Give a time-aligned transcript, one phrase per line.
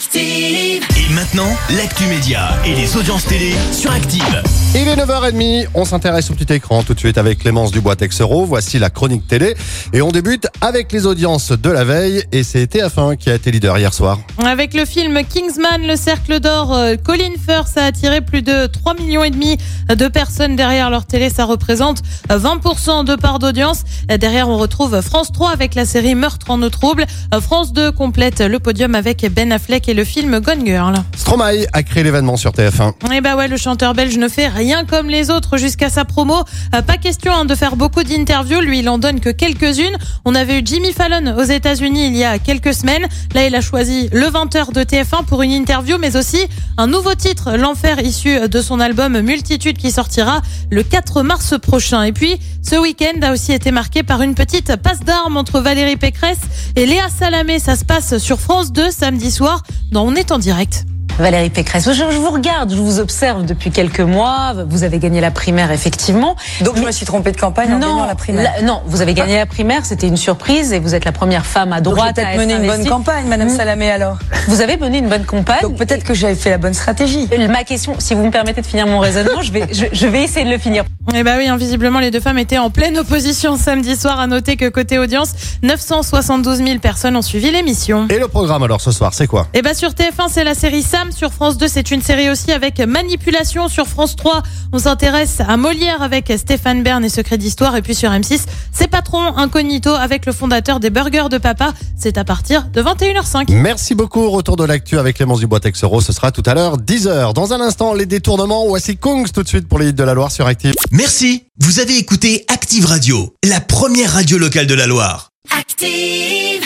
[0.00, 0.82] Active.
[0.96, 4.42] Et maintenant, l'actu média et les audiences télé sur Active.
[4.74, 8.46] Il est 9h30, on s'intéresse au petit écran tout de suite avec Clémence Dubois-Texero.
[8.46, 9.56] Voici la chronique télé.
[9.92, 12.22] Et on débute avec les audiences de la veille.
[12.32, 14.20] Et c'est TF1 qui a été leader hier soir.
[14.42, 18.94] Avec le film Kingsman, le cercle d'or, euh, Colin Firth a attiré plus de 3
[18.94, 19.58] millions et demi
[19.88, 21.28] de personnes derrière leur télé.
[21.28, 21.98] Ça représente
[22.30, 23.82] 20% de part d'audience.
[24.08, 27.04] Derrière, on retrouve France 3 avec la série Meurtre en eau trouble.
[27.42, 30.94] France 2 complète le podium avec Ben Affleck et le film Gone Girl.
[31.16, 33.12] Stromae a créé l'événement sur TF1.
[33.12, 36.44] Et bah ouais, le chanteur belge ne fait rien comme les autres jusqu'à sa promo.
[36.74, 38.60] Euh, pas question hein, de faire beaucoup d'interviews.
[38.60, 39.96] Lui, il en donne que quelques-unes.
[40.24, 43.06] On avait eu Jimmy Fallon aux États-Unis il y a quelques semaines.
[43.34, 46.38] Là, il a choisi le 20h de TF1 pour une interview, mais aussi
[46.78, 52.04] un nouveau titre, L'Enfer, issu de son album Multitude qui sortira le 4 mars prochain.
[52.04, 55.96] Et puis, ce week-end a aussi été marqué par une petite passe d'armes entre Valérie
[55.96, 56.38] Pécresse
[56.76, 57.58] et Léa Salamé.
[57.58, 59.62] Ça se passe sur France 2 samedi soir.
[59.90, 60.84] Dans On est en direct.
[61.20, 64.54] Valérie Pécresse, je, je vous regarde, je vous observe depuis quelques mois.
[64.68, 66.36] Vous avez gagné la primaire, effectivement.
[66.62, 68.52] Donc je me suis trompée de campagne en gagnant la primaire.
[68.56, 71.46] la- non, vous avez gagné la primaire, c'était une surprise et vous êtes la première
[71.46, 73.56] femme à Donc droite à peut-être être mené une bonne campagne, Madame Mm.
[73.56, 74.18] Salamé, alors.
[74.48, 75.62] Vous avez mené une bonne campagne.
[75.62, 77.28] Donc peut-être que j'avais fait la bonne stratégie.
[77.32, 80.06] Et Ma question, si vous me permettez de finir mon raisonnement, je vais, je, je
[80.06, 80.84] vais essayer de le finir.
[81.14, 84.20] Eh bah oui, hein, visiblement les deux femmes étaient en pleine opposition samedi soir.
[84.20, 88.06] À noter que côté audience, 972 000 personnes ont suivi l'émission.
[88.10, 89.46] Et le programme alors ce soir, c'est quoi?
[89.54, 92.52] Et bah sur TF1 c'est la série Sam, sur France 2 c'est une série aussi
[92.52, 97.76] avec Manipulation, sur France 3 on s'intéresse à Molière avec Stéphane Bern et Secret d'Histoire
[97.76, 98.40] et puis sur M6
[98.72, 103.52] c'est Patron Incognito avec le fondateur des Burgers de Papa, c'est à partir de 21h05.
[103.52, 104.30] Merci beaucoup.
[104.30, 106.00] Retour de l'actu avec Clémence Dubois-Texero.
[106.00, 107.34] Ce sera tout à l'heure, 10h.
[107.34, 108.66] Dans un instant, les détournements.
[108.66, 110.74] Voici Kungs tout de suite pour les hits de la Loire sur Active.
[110.90, 115.30] Merci, vous avez écouté Active Radio, la première radio locale de la Loire.
[115.58, 116.59] Active.